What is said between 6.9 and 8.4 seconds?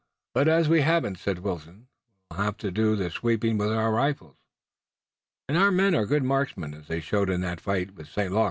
showed in that fight with St. Luc.